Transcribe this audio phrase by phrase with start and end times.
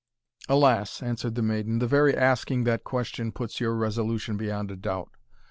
[0.49, 5.11] "Alas!" answered the maiden, "the very asking that question puts your resolution beyond a doubt.